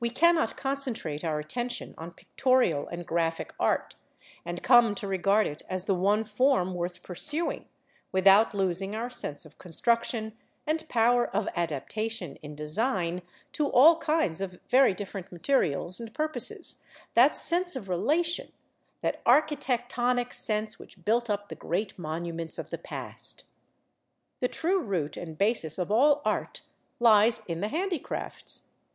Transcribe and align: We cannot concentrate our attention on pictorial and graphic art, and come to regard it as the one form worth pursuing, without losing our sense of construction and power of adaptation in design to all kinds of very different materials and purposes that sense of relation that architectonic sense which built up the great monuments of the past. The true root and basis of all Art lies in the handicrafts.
We 0.00 0.08
cannot 0.08 0.56
concentrate 0.56 1.26
our 1.26 1.38
attention 1.38 1.94
on 1.98 2.12
pictorial 2.12 2.88
and 2.88 3.04
graphic 3.04 3.52
art, 3.60 3.96
and 4.42 4.62
come 4.62 4.94
to 4.94 5.06
regard 5.06 5.46
it 5.46 5.60
as 5.68 5.84
the 5.84 5.94
one 5.94 6.24
form 6.24 6.72
worth 6.74 7.02
pursuing, 7.02 7.66
without 8.10 8.54
losing 8.54 8.94
our 8.96 9.10
sense 9.10 9.44
of 9.44 9.58
construction 9.58 10.34
and 10.66 10.88
power 10.88 11.26
of 11.36 11.50
adaptation 11.54 12.36
in 12.36 12.54
design 12.54 13.20
to 13.52 13.66
all 13.68 13.98
kinds 13.98 14.40
of 14.40 14.58
very 14.70 14.94
different 14.94 15.30
materials 15.30 16.00
and 16.00 16.14
purposes 16.14 16.86
that 17.12 17.36
sense 17.36 17.76
of 17.76 17.90
relation 17.90 18.50
that 19.02 19.20
architectonic 19.26 20.32
sense 20.32 20.78
which 20.78 21.04
built 21.04 21.28
up 21.28 21.50
the 21.50 21.54
great 21.54 21.98
monuments 21.98 22.56
of 22.58 22.70
the 22.70 22.78
past. 22.78 23.44
The 24.40 24.48
true 24.48 24.82
root 24.82 25.18
and 25.18 25.36
basis 25.36 25.76
of 25.76 25.90
all 25.90 26.22
Art 26.24 26.62
lies 26.98 27.44
in 27.44 27.60
the 27.60 27.68
handicrafts. 27.68 28.62